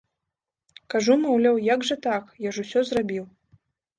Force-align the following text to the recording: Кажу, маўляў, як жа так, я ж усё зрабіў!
Кажу, 0.93 1.17
маўляў, 1.25 1.59
як 1.73 1.85
жа 1.89 1.97
так, 2.07 2.23
я 2.47 2.53
ж 2.57 2.65
усё 2.65 2.79
зрабіў! 2.93 3.23